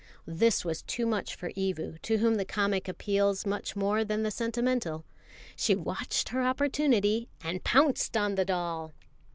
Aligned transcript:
This 0.25 0.65
was 0.65 0.81
too 0.81 1.05
much 1.05 1.35
for 1.35 1.51
Evu, 1.51 2.01
to 2.01 2.17
whom 2.17 2.33
the 2.33 2.43
comic 2.43 2.87
appeals 2.87 3.45
much 3.45 3.75
more 3.75 4.03
than 4.03 4.23
the 4.23 4.31
sentimental. 4.31 5.05
She 5.55 5.75
watched 5.75 6.29
her 6.29 6.41
opportunity, 6.41 7.29
and 7.43 7.63
pounced 7.63 8.15
upon 8.15 8.33
the 8.33 8.45
doll. 8.45 8.93